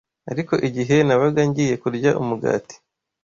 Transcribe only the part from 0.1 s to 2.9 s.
ariko igihe nabaga ngiye kurya umugati